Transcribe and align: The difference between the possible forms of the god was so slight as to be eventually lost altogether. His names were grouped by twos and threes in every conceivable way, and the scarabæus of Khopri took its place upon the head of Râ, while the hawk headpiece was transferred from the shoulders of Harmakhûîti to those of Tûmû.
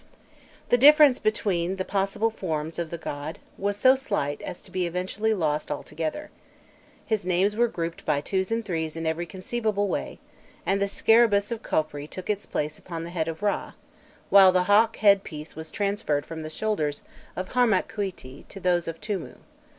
The 0.69 0.79
difference 0.79 1.19
between 1.19 1.75
the 1.75 1.85
possible 1.85 2.31
forms 2.31 2.79
of 2.79 2.89
the 2.89 2.97
god 2.97 3.37
was 3.55 3.77
so 3.77 3.93
slight 3.93 4.41
as 4.41 4.59
to 4.63 4.71
be 4.71 4.87
eventually 4.87 5.31
lost 5.31 5.69
altogether. 5.69 6.31
His 7.05 7.23
names 7.23 7.55
were 7.55 7.67
grouped 7.67 8.03
by 8.03 8.19
twos 8.19 8.51
and 8.51 8.65
threes 8.65 8.95
in 8.95 9.05
every 9.05 9.27
conceivable 9.27 9.87
way, 9.87 10.17
and 10.65 10.81
the 10.81 10.87
scarabæus 10.87 11.51
of 11.51 11.61
Khopri 11.61 12.07
took 12.07 12.31
its 12.31 12.47
place 12.47 12.79
upon 12.79 13.03
the 13.03 13.11
head 13.11 13.27
of 13.27 13.41
Râ, 13.41 13.73
while 14.31 14.51
the 14.51 14.63
hawk 14.63 14.95
headpiece 14.97 15.55
was 15.55 15.69
transferred 15.69 16.25
from 16.25 16.41
the 16.41 16.49
shoulders 16.49 17.03
of 17.35 17.49
Harmakhûîti 17.49 18.47
to 18.47 18.59
those 18.59 18.87
of 18.87 18.99
Tûmû. 19.01 19.35